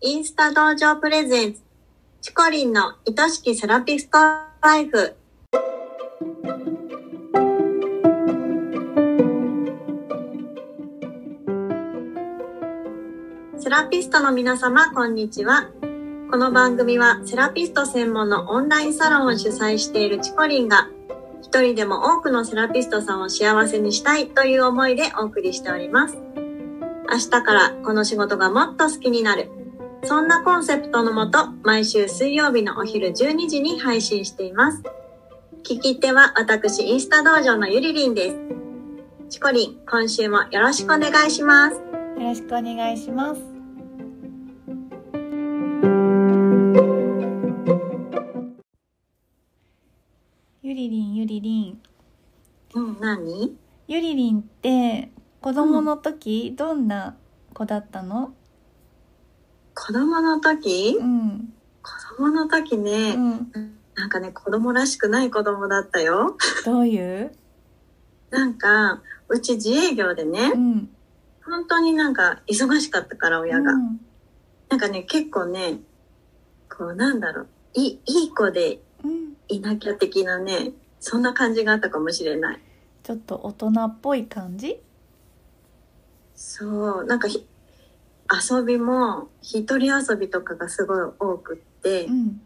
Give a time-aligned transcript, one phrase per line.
[0.00, 1.60] インスタ道場プレゼンツ、
[2.20, 5.16] チコリンの愛しきセラピストライフ。
[13.58, 15.68] セラピストの皆様、こんにちは。
[16.30, 20.88] この番組はセラピスト専門のオンラインサロンを主催しているチコリンが、
[21.42, 26.16] 一人でも多くのセラピストさんを幸せにしたいという思いでお送りしております。
[27.10, 29.57] 明日からこの仕事がもっと好きになる。
[30.04, 34.82] そんなコンセプトのもと、毎週水曜日のお昼12時に配信しています。
[35.64, 38.36] 聞き手は私、インスタ道場のゆりりんです。
[39.28, 41.76] チコリン、今週もよろしくお願いします。
[41.76, 41.82] よ
[42.20, 43.42] ろしくお願いします。
[50.62, 51.82] ゆりりんゆりりん。
[52.74, 53.56] うん、何？
[53.88, 55.10] ゆりりんって
[55.40, 57.16] 子供の時、どんな
[57.52, 58.32] 子だったの？
[59.86, 60.96] 子供の時？
[60.98, 61.52] うん。
[61.82, 63.52] 子供の時うね、ん。
[63.94, 66.36] なんかね、子供らしくない子供だったよ。
[66.64, 67.32] どういう？
[68.30, 70.90] なんか、うち自営業でねう、ん。
[71.44, 73.72] 本当になんか忙しかったから親が。
[73.72, 74.00] うん。
[74.68, 75.78] なんかね、結構ね、
[76.68, 79.34] こうなんだろう、いいい子でうん。
[79.46, 82.58] いなきゃ的なね、そんな感じがあったかもしれない。
[83.04, 84.80] ちょっと大人っぽい感じ？
[86.34, 87.46] そう、なんかひ
[88.30, 92.40] 遊びも一人遊びとかがすごい多くってう、ん。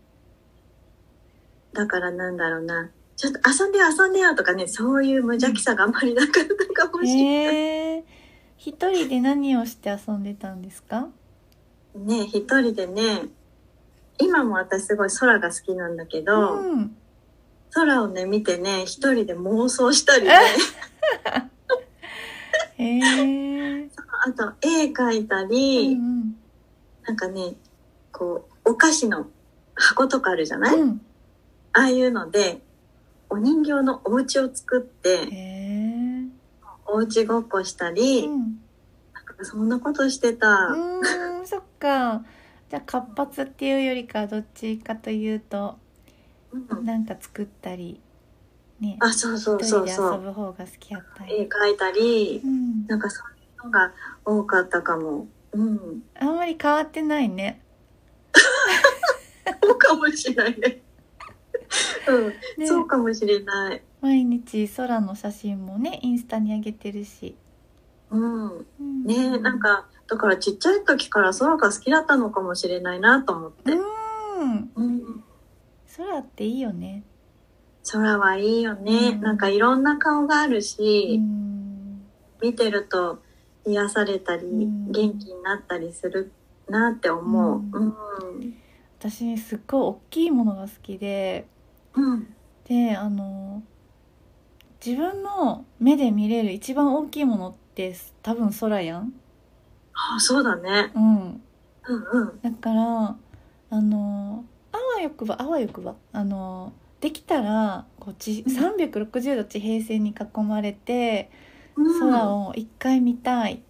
[1.73, 6.45] だからなんだろうな、ちょっと遊んでよ遊んでよとかね、そういう無邪気さがあんまりなかっ
[6.75, 7.55] たかもしれない。
[7.57, 8.05] へえ。
[8.59, 11.09] 一人で何をして遊んでたんですか？
[11.97, 13.23] ね、一人でね、
[14.19, 16.97] 今も私すごい空が好きなんだけうど、ん。
[17.73, 20.35] 空をね、見てね、一人で妄想したりね、
[22.79, 23.89] へえ。
[24.25, 26.35] あと絵描いたうり、ん
[27.05, 27.55] なんかね、
[28.13, 29.27] こう、お菓子の
[29.75, 30.81] 箱とかあるじゃない、うん。
[30.83, 31.01] うん。
[31.73, 32.63] ああいうので、
[33.29, 35.29] お人形のお家を作って。
[36.87, 38.39] お家ごっこしたり、うん。
[39.15, 40.49] なんかそんなことしてた。
[40.49, 42.23] うーん、そっか。
[42.71, 45.77] じゃあ活発っていうよりかはどっちかというと
[46.53, 48.01] うんなんか作ったり
[48.81, 50.13] ねあ、そうそうそうそう。
[50.15, 51.49] 遊ぶ方が好きやった絵り。
[51.49, 52.87] 描いたりう、ん。
[52.87, 53.32] なんかそういう
[53.65, 53.93] のが
[54.25, 55.29] 多かったかも。
[55.53, 56.03] うん。
[56.19, 57.63] あんまり変わってないね。
[59.63, 60.83] そうかもしれないね。
[62.09, 62.29] うん、
[62.59, 63.83] ねそうかもしれない。
[64.01, 67.37] 毎日空の写真もねインスタに上げてるし。
[68.11, 68.49] うん。
[68.59, 69.59] うんねなん。
[69.61, 73.73] か、だからちっちゃい時から空が好きだったのかもしれないなと思って。
[73.73, 74.71] うん。
[74.75, 75.25] うん。
[75.97, 77.05] 空っていいよね。
[77.91, 79.13] 空はいいよね。
[79.15, 82.03] うんなんかいろんな顔があるうし、ん。
[82.41, 83.23] 見てると
[83.67, 86.33] 癒されたり、うん元気になったりする
[86.69, 87.61] なって思う。
[87.61, 88.55] ううんん。
[88.99, 91.47] 私すっごい大きいものが好きで。
[91.95, 92.35] うん。
[92.65, 93.63] であの
[94.85, 99.13] 自分の目で見れる一番大きいものって多分空やん、
[99.95, 100.91] あ、そうだね。
[100.95, 101.41] うん、うん
[101.87, 102.41] うん。
[102.43, 103.17] だから
[103.71, 113.63] あのあわよくばあわよくばあのできたらこうちうん360度地平線に囲まれてうん、空あを一回見たい、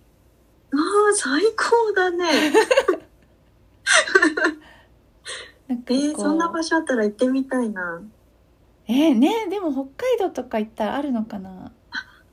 [0.73, 0.77] あ、
[1.15, 2.53] 最高だね。
[5.69, 8.03] なんかえー、そんな場所あったら行ってみたいな。
[8.89, 11.73] えーねでも北海道とか行ったらあるのかな？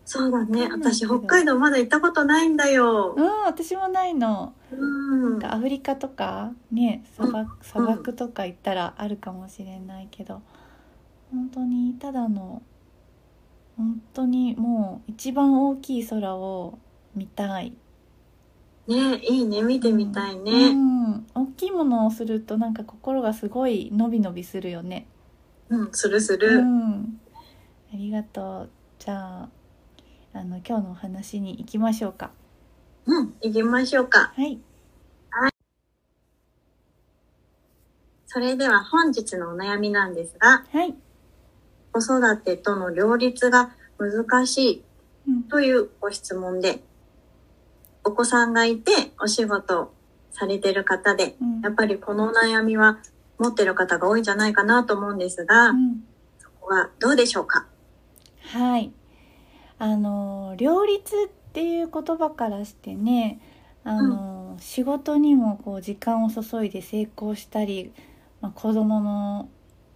[0.04, 0.68] そうだね。
[0.72, 3.22] 私、ど北海道まだ行ったことないんだよう。
[3.22, 5.46] ん私もないのうん。
[5.46, 10.42] アフリカとかね砂漠うん砂漠とか行ったらあるかもしれないけど
[11.32, 12.62] 本当にただの
[13.80, 16.78] 本当にもう一番大きい空を
[17.16, 17.72] 見たい、
[18.88, 19.62] ね、いいね。
[19.62, 20.52] 見てみたいね。
[20.52, 25.08] うん、大きいものをするとなんか心がすごい伸び伸びするよね。
[25.70, 26.62] うん、するすうる。
[26.62, 27.22] ん。
[27.94, 28.70] ありがとう。
[29.00, 29.50] じゃあ
[30.34, 32.32] あの今日のお話に行きましょうか。
[33.06, 34.34] うん、行きましょうか。
[34.36, 34.60] はい。
[38.28, 40.96] それでは本日のお悩みなんですが、はい、
[41.92, 44.84] 子育てとの両立が難しい
[45.28, 45.44] うん。
[45.44, 46.82] というご質問で、
[48.04, 49.94] お子さんがいてお仕事
[50.32, 51.62] されてる方で、うん。
[51.62, 53.00] やっぱりこのお悩みは
[53.38, 56.04] 持ってる方が多いんじゃないかなと思うんですが、うん。
[56.40, 57.68] そこはどうでしょうか？
[58.54, 58.92] はい。
[59.78, 63.40] あの両立っていう言葉からしてね、
[63.84, 67.94] あの、仕事にもこう時間を注いで成功したり、
[68.42, 69.50] まあ、子供の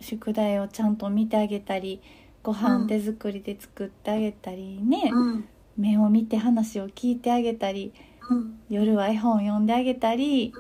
[0.04, 2.02] 宿題をちゃんと見てあげたり、
[2.44, 5.46] ごうん飯手作りで作ってあげたりね、うん。
[5.78, 7.94] 目を見て話を聞いてあげたり、
[8.30, 8.60] うん。
[8.70, 10.54] 夜は絵本を読んであげたり、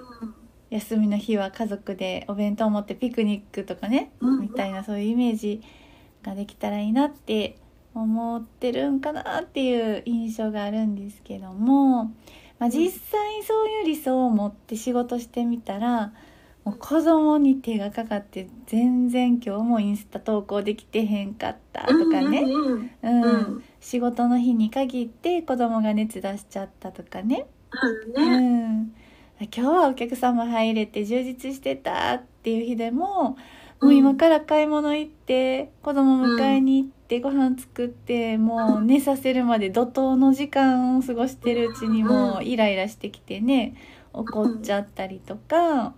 [0.70, 5.62] 休みの日は家族でお弁当を持ってピクニックとかね、うんみたいなそういうイメージ
[6.24, 7.58] ができたらいいなって
[7.94, 12.06] 思ってるんかなっていう印象があるんですけども、
[12.58, 16.14] まあ、実際そういう理想を持って仕事してみたら
[16.66, 22.44] もう子供に手がかかって全然今日もインスタ投稿できてへんかったとかね、
[23.02, 27.48] うん仕事の日に限って子供が熱出しちゃったとかね、
[28.16, 28.38] うね。
[28.78, 28.94] ん、
[29.42, 33.38] 今日はお客様入れて充実してたっていう日でも
[33.82, 43.76] もう今から買い物行って子供迎えに行ってご飯作ってもう寝させるまで怒涛の時間を過ごしてるうちにもうイライラしてきてね
[44.14, 45.94] 怒っちゃったりとか。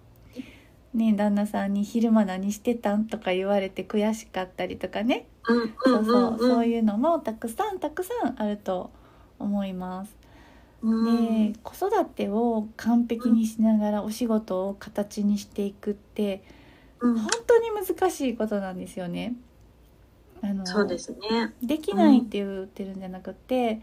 [0.95, 5.27] ね、旦那さんに「昼間何してたん?」とか言われて悔しかったりとかね
[5.83, 6.05] そうん
[6.39, 8.89] そう、いうのもたくさんたくさんあると
[9.37, 10.15] 思います。
[10.81, 11.11] う
[11.47, 16.43] んで子育てを完璧にしながらお仕事を形にしていくって
[16.99, 19.35] うん本当に難しいことなんですよね。
[20.41, 21.53] あのそうですね。
[21.61, 23.81] できないって言ってるんじゃなくて、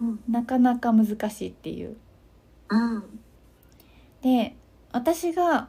[0.00, 1.96] うんなかなか難しいっていう。
[2.70, 3.20] うん
[4.22, 4.56] で
[4.92, 5.68] 私が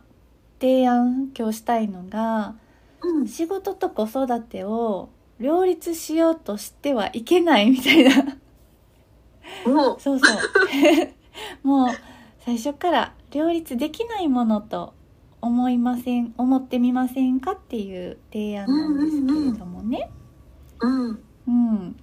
[0.59, 2.55] 提案今日したいのが
[3.01, 3.27] うん。
[3.27, 5.09] 仕事と子育てを
[5.39, 8.11] 両立しようとしてはいけないみたいな。
[9.65, 10.19] そうそう。
[11.63, 11.87] もう
[12.39, 14.93] 最初から両立できないものと
[15.41, 20.09] 思いません思ってみませんかっていう提案なんですけれどもね。
[20.79, 21.95] うんうん、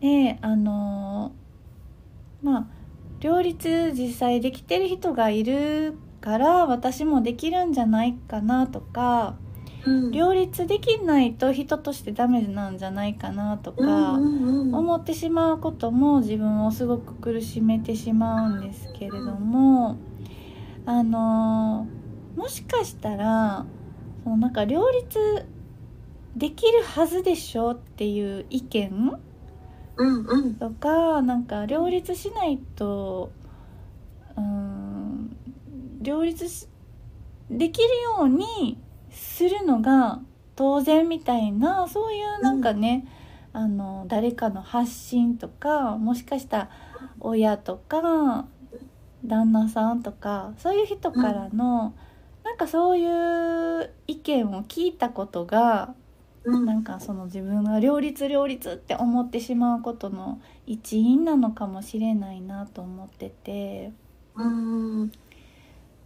[0.00, 1.32] であの
[2.42, 2.66] まあ
[3.20, 5.96] 両立実際できてる人がいる
[6.28, 9.36] から私もできるんじゃないかなとか
[9.86, 14.18] うん両立できないと人としてダメなんじゃないかなとか。
[14.70, 19.96] 思ってしまうことも自分をすごく苦しめてしまうんですけれども
[20.84, 21.86] あの
[22.36, 23.64] もしかしたら
[24.24, 25.46] そのなんか両立
[26.36, 29.18] できるはずでしょっていう意見
[29.96, 33.32] うんうんとかなんか両立しないと
[36.08, 36.66] 両立し
[37.50, 37.88] できる
[38.18, 38.78] ように
[39.10, 40.20] するのが
[40.56, 43.06] 当然みたいなそういうなんかね、
[43.52, 46.70] あの誰かの発信とかもしかしたら
[47.20, 48.46] 親とか
[49.22, 51.94] 旦那さんとかそういう人からの、
[52.42, 55.94] なんかそういう意見を聞いたことが
[56.44, 56.64] うん。
[56.64, 63.92] なんかその自分が両立両立って思ってしまうことの一因なのかもしれないなと思ってて。
[64.34, 65.12] うん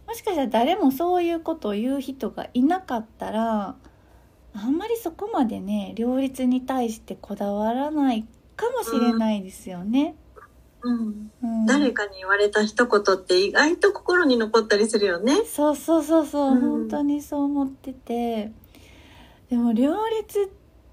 [0.07, 3.75] もしかしたら誰もそういうことを言う人がいなかったら
[4.55, 10.15] あんまりそこまでね両立に対してこだわらないかもしれないですよね。
[10.81, 11.31] うん。
[11.41, 15.43] うん、誰かに言われた一言って意外と心に残ったりするよね。
[15.45, 16.61] そうそうそうそう、うん。
[16.61, 18.51] 本当にそう思ってて。
[19.49, 20.47] でも両立っ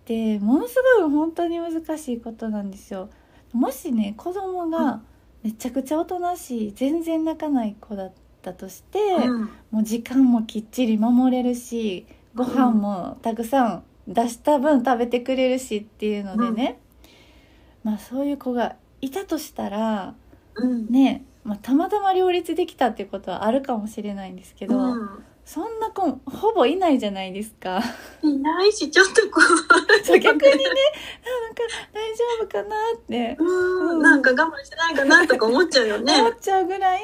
[0.05, 3.11] てものすごい本当に難しいことなんですよ。
[3.53, 5.03] もしね子供が
[5.43, 9.51] めちゃくちゃおとなしい全然泣かない子だったとして、うん。
[9.71, 16.79] もう時間もきっちり守れるしご飯もたくさん出した分食べてくれるしっていうのでね、
[17.85, 20.15] まあそういう子がいたとしたら
[20.55, 20.87] うん。
[20.89, 27.83] ね、まあ、たまたま両立できたっていうことはあるかもしれないんですけど、うんそんな子ほぼいないじゃないですか。
[28.23, 29.41] いないしちょっとこ
[30.05, 30.65] そう逆にね
[31.25, 33.37] あなんか大丈夫かなって。
[33.37, 34.01] ううん。
[34.01, 36.21] なんか我慢してないかなとか思っちゃうよね。
[36.21, 37.01] 思っちゃうぐらい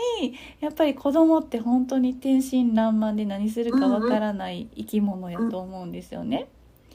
[0.61, 6.49] やっぱり子供って本当に天真爛漫で何するかわからない生き物やと思うんですよね。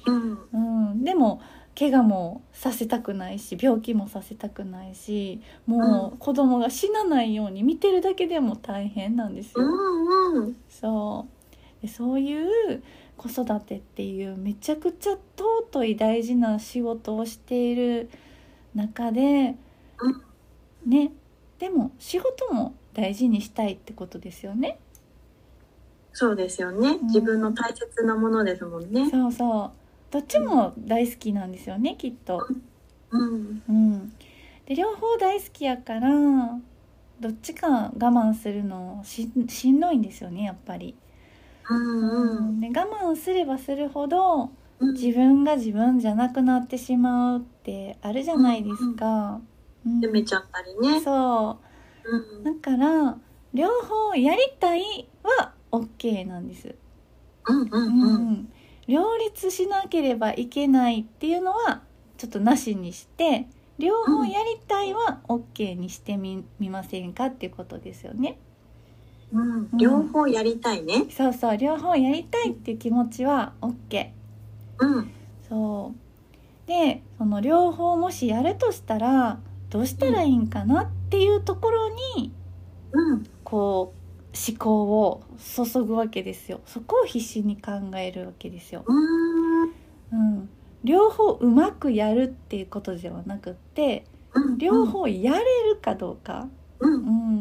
[0.06, 0.40] うん。
[0.54, 0.58] う
[0.94, 1.42] ん、でも
[1.78, 9.68] 怪我もさせたくないし病気もさせたくないしもう子供が死なないように見てるだけでも大変なんですうよ。
[9.68, 10.56] んうん。
[10.70, 11.41] そう
[11.82, 12.84] でそういう
[13.18, 18.10] 子育てっていうめちゃくちゃ尊い大事な仕事をしている
[18.76, 19.56] 中で、
[20.00, 20.22] うん
[20.86, 21.12] ね
[21.60, 24.80] でも仕事も大事にしたいってことですよね。
[26.12, 26.90] そうですよね。
[26.90, 29.08] うん自分の大切なものですもんね。
[29.10, 29.72] そうそう
[30.12, 32.48] どっちも大好きなんですよねきっと。
[33.12, 34.14] うんうん、
[34.66, 36.10] で両方大好きやから
[37.20, 40.96] どっちか我慢するのししんどいんですよねやっぱり。
[41.72, 42.60] うんうん。
[42.60, 44.94] で我慢すればするほどうん。
[44.94, 49.42] 自分が自分じゃなくなってしまうってあるじゃないですか。
[49.86, 51.02] うん責めちゃったりね。
[51.02, 51.60] そ
[52.06, 52.10] う。
[52.10, 53.18] うんだから
[53.54, 56.76] 両方やりたいは OK なんです。
[57.48, 58.02] うんううん。
[58.02, 58.54] うん。
[58.88, 61.82] 両立しなければいけないっていうのは
[62.18, 63.48] ちょっとなしにして
[63.78, 68.38] 両方やりたいは OK にしてみ,、みませんかっていうことですよね。
[69.34, 71.06] うん、両方やりたいね。
[71.10, 74.10] そうそう両方やりたいっていう気持ちは OK
[74.80, 75.12] うん、
[75.48, 76.68] そう。
[76.68, 82.32] でその両方もしやるとしたらどうしたらいいんかなっていうところに
[82.94, 84.02] うん、こう
[84.50, 86.62] 思考を注ぐわけですよ。
[86.66, 90.50] そこを必死に考えるわけですよ、うん、うん、
[90.84, 96.48] 両方うまくやるっていうことではなくってうん、両方やれるかどうか、
[96.80, 97.41] うん、うん、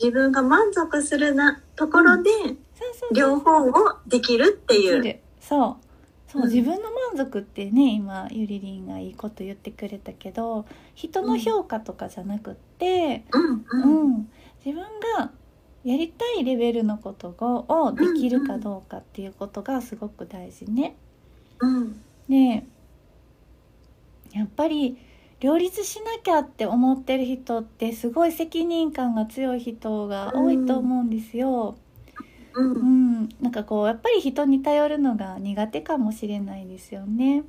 [0.00, 2.30] 自分が満足するなところで、
[3.12, 3.72] 両方を
[4.06, 5.20] できるっていう。
[5.40, 5.86] そう。
[6.30, 6.48] そう、うん。
[6.48, 14.30] 自分の満足ってね今ゆりりんがいいこと言ってくれたけど人の評価とかじゃなくって、うん、ううん、ん
[14.64, 14.84] 自分
[15.18, 15.30] が
[15.84, 20.96] やりたいレベルのことをできるかどうかっていうことがすごく大事ね。
[21.60, 22.64] うん、で
[24.32, 24.98] やっぱり
[25.40, 31.76] 両立しなきゃって思ってる人ってすごい責任感が強い人が多いと思うんですよ。
[32.54, 37.44] う、うんん、なんかこうやっぱり人に頼るのが苦手かもしれないですよね。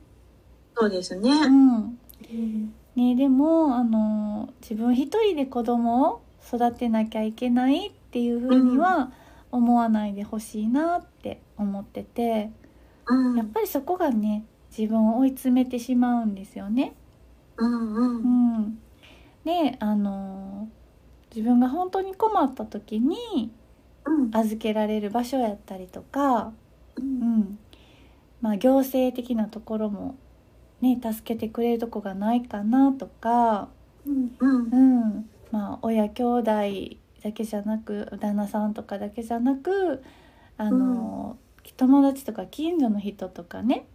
[0.76, 1.32] そうですね。
[1.32, 9.12] うん、うん、ねでもあの自分一人で子供を育てなきゃいけないっていうふうには
[9.52, 12.52] 思わないでほしいなって思ってて
[13.10, 14.46] うん、やっぱりそこがね
[14.78, 16.94] 自分を追い詰めてしまうんですよね。
[17.58, 18.62] うん、う、うん。
[18.70, 18.80] ん、
[19.46, 20.70] であの
[21.36, 23.54] 自分が本当に困った時に
[24.06, 26.54] うん、預けられる場所やったりとか、
[26.98, 27.42] う、うん。
[27.42, 27.60] ん
[28.42, 30.18] まあ、行政的なところも、
[30.82, 33.70] ね、助けてくれるとこがないかなとか、
[34.40, 35.30] うん、うん。
[35.52, 36.52] まあ、親兄弟
[37.24, 40.04] だけじゃなく旦那さんとかだけじゃなく
[40.58, 41.38] あの、
[41.78, 43.88] 友達とか近所の人とかね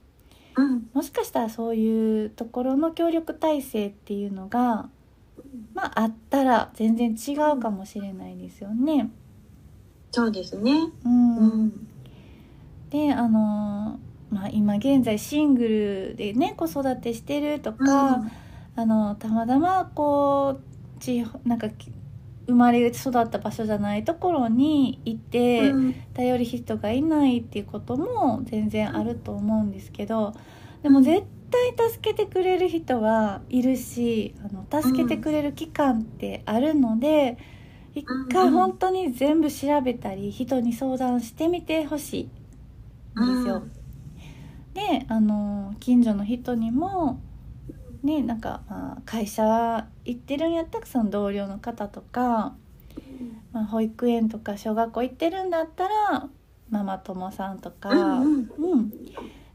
[0.57, 4.89] うん、もしかしたらそういうところの協力体制っていうのが、
[5.75, 9.11] まあ、あったら全然違うかもしれないですよね。
[10.11, 10.73] そうですね。
[11.05, 11.37] うん。
[11.37, 11.89] うん、
[12.91, 13.99] であの
[14.31, 18.23] まあ、今現在シングルでね子育てしてるとか、
[18.75, 20.59] あのたまたまこ
[20.97, 21.91] う地方なんかき
[22.47, 30.35] 生まれ育った場所じゃないところにいて、うん、頼る人がいないっていうことも全然あると思うんですけど
[30.83, 37.37] でも絶対助けてくれる人はいるしあの助けてくれる期間ってあるので、
[37.95, 42.31] 一回本当に全部調べたり人に相談してみてほし
[43.15, 43.63] いんですよ。
[44.75, 47.21] であの近所の人にも
[48.03, 52.55] ねなんか、まあ、会社行ってるんやったらその同僚の方とか、
[53.53, 56.29] まあ、保育園とか小学校行ってるんだったら
[56.71, 58.93] ママ友さんとか、うん、うん、うん。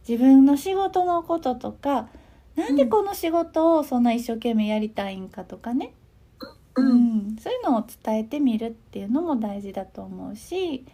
[0.08, 2.08] 自分の仕事のこととか
[2.56, 5.94] なんでこの仕事をそんな一生懸命やりたいんかとかね、
[6.76, 10.86] う、うんん、そういうのを伝えてみるっていうのも大事だと思うし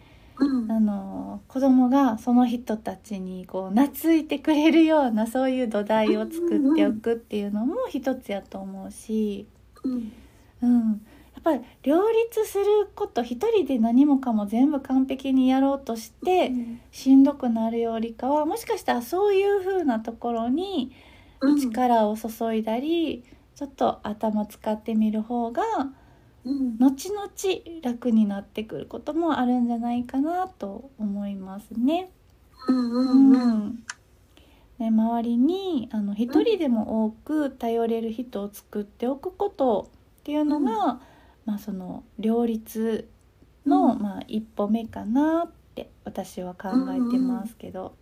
[0.45, 9.47] うん、あの子供がその人たちにこう懐いてくれるようなそういう土台を作っておくっていうのも一つやと思うし、
[9.83, 10.11] うん、
[10.61, 16.51] うん、やっぱり両立すること一人で何もかも全部完璧にやろうとして
[16.91, 20.91] しんどくなるよりかはもしかしたらそういう風なところに
[21.43, 23.23] うん、力を注いだり、
[23.55, 25.61] ちょっと頭使ってみる方が
[26.45, 27.29] うん、後々
[27.81, 32.11] 楽になってくることもあるんじゃないかなと思いますね。
[32.67, 33.31] うん、う、うん。
[33.31, 33.83] うん、ん
[34.79, 39.89] ね、周りにあの一人でも多く頼れる人を作っておくこと
[40.21, 40.99] っていうのが、
[41.45, 43.07] まあ、その両立
[43.65, 44.01] の、うん。
[44.01, 47.95] まあ、一歩目かなって私は考えてますけど、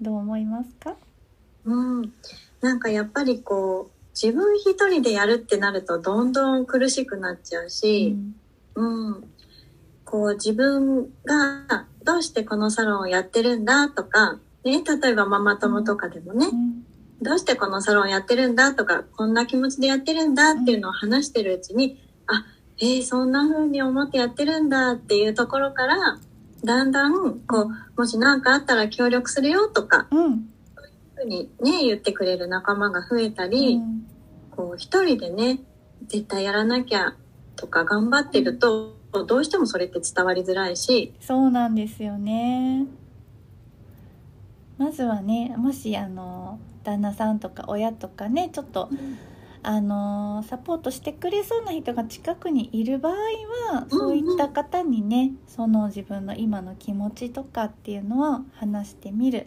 [0.00, 0.96] どう思いますか、
[1.64, 2.12] うん、
[2.60, 8.34] なんかやっぱりこう自分一人でやるってなるとどんどん苦しくなっちゃううし、ん
[8.74, 9.24] うん、
[10.04, 16.84] こう自分がどうしてこのサロンをやってるんだとか、ね、例えばママ友とかでもね、うん。
[17.22, 22.44] どうしてこのサロンやってるんだとか、こんな気持ちでやってるんだっていうのを話してるうちに、あ、
[22.78, 26.18] えー、そんな風に思ってやってるんだっていうところから、
[26.64, 30.51] だんだん、こう、もし何かあったら協力するよとか、うん
[31.22, 34.06] ふうにね、言ってくれる仲間が増えたり、うん。
[34.50, 35.60] こう、一人でね、
[36.06, 37.14] 絶対やらなきゃ
[37.56, 42.86] とか頑張ってると、どうしてもそれって伝わりづらいし、そうなんですよね。
[44.82, 48.90] まずはねもしあの旦那さんとか親とかねちょっと
[49.62, 53.12] あのサポートしてくれそうな人が近くにいる場合
[53.72, 59.46] はそういった方にねその自分の今の気持ちとかっていうのを話してみる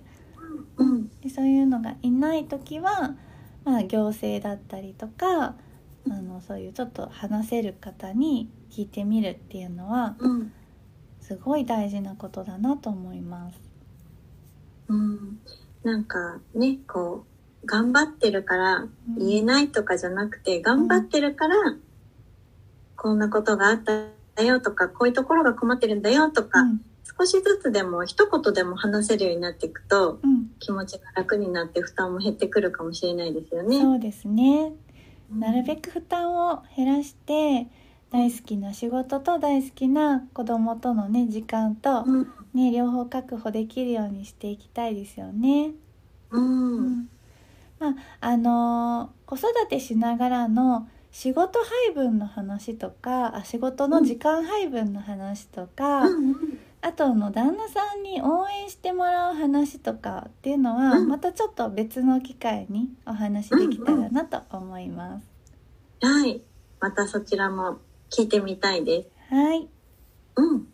[0.77, 3.15] うん、でそういうのがいない時は、
[3.63, 5.55] まあ、行政だったりとか
[6.07, 10.53] あのそういうちょっと話せる方に聞いてみるっていうのはうん、
[11.21, 13.59] すごい大事なことだなと思います。
[14.87, 15.39] うん、
[15.83, 17.25] なんかねこ
[17.63, 18.85] う頑張ってるから
[19.17, 21.55] 言えないとかじゃなくて、頑張ってるから
[22.95, 26.81] こんなことがあったよとかこういうところが困ってるんだよとか、うん
[27.17, 33.81] 少しずつでも一言でも話せるようになっていくとうん、気持ちが楽になって負担も減ってくるかもしれないですよね。
[33.81, 34.73] そうですね。
[35.31, 37.67] なるべく負担を減らして
[38.11, 45.71] 大好きな仕事と大好きな子供とのね時間と、うんね、両方確保できるようにしていきたいですよね。
[46.31, 47.09] うんうん
[47.79, 56.35] まああのー子育てしながらの仕事配分の話とかあ仕事の時間配分の話とか、うん
[56.85, 65.25] あとあの旦那さんに応援してもらう話とかっていうのは、うんまたちょっと別の機会にお話できたらなと思います。
[66.05, 66.41] はい。
[66.79, 67.79] またそちらも
[68.11, 69.33] 聞いてみたいです。
[69.33, 69.67] はい。
[70.35, 70.67] うん。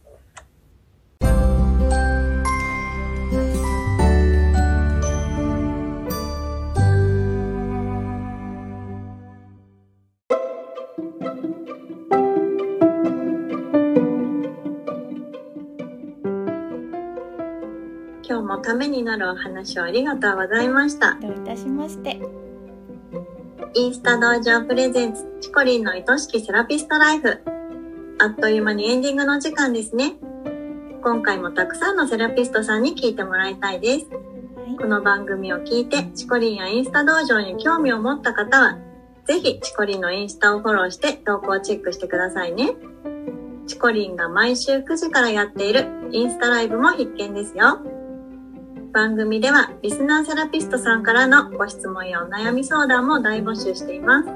[18.62, 21.18] ためになるお話をありがとうございました。
[21.22, 22.20] どういたしまして。
[23.74, 27.42] インスタ道場プレゼンツチコリンの愛しきセラピストライフ。
[28.20, 30.16] あっという間にエンディングの時間ですね。
[31.02, 34.08] 今回もたくさんのセラピストさんに聞いてもらいたいです。
[34.10, 38.78] はいこの番組を聞いてチコリンやインスタ道場に興味を持った方は、
[39.26, 42.76] ぜひチコリンのインスタをフォローして投稿をチェックしてくださいね。
[43.68, 47.80] チコリンが毎週9時からやっているインスタライブも必見ですよ。
[48.94, 54.30] 番組ではリスナーセラピストさんからのご質問やお悩み相談も大募集しています。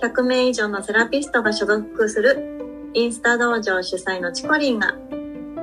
[0.00, 4.94] 100名以上のセラピストが所属するインスタ道場主催のチコリンが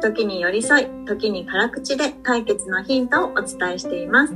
[0.02, 4.36] 時に寄り添い、時に辛口で解決のヒントをお伝えしています。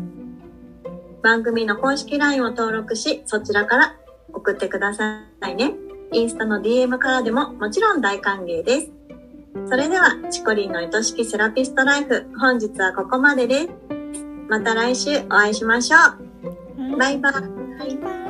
[1.21, 3.95] 番組の公式 LINE を登録し、そちらから
[4.31, 5.73] 送ってくださいね。
[6.13, 8.98] インスタの DM からでももちろん大歓迎です。
[9.69, 13.69] それでは、チコリンの愛しきセラピストライフ、本日はここまでです。
[14.47, 15.97] また来週お会いしましょ
[16.93, 16.97] う。
[16.97, 17.33] バイバイ。
[17.33, 17.39] バ
[17.85, 18.28] イバイ